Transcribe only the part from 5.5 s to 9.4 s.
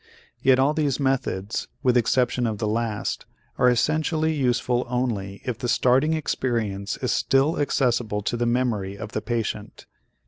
the starting experience is still accessible to the memory of the